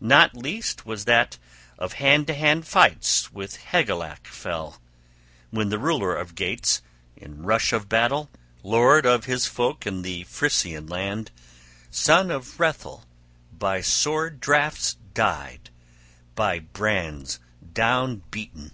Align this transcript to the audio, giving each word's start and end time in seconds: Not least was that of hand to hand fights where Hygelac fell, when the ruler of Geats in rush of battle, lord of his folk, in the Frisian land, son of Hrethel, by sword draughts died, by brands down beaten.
Not 0.00 0.36
least 0.36 0.86
was 0.86 1.06
that 1.06 1.38
of 1.76 1.94
hand 1.94 2.28
to 2.28 2.34
hand 2.34 2.68
fights 2.68 3.32
where 3.32 3.48
Hygelac 3.48 4.28
fell, 4.28 4.80
when 5.50 5.70
the 5.70 5.78
ruler 5.80 6.14
of 6.14 6.36
Geats 6.36 6.82
in 7.16 7.42
rush 7.42 7.72
of 7.72 7.88
battle, 7.88 8.30
lord 8.62 9.04
of 9.04 9.24
his 9.24 9.46
folk, 9.46 9.84
in 9.84 10.02
the 10.02 10.22
Frisian 10.22 10.86
land, 10.86 11.32
son 11.90 12.30
of 12.30 12.44
Hrethel, 12.56 13.06
by 13.52 13.80
sword 13.80 14.38
draughts 14.38 14.98
died, 15.14 15.70
by 16.36 16.60
brands 16.60 17.40
down 17.72 18.22
beaten. 18.30 18.70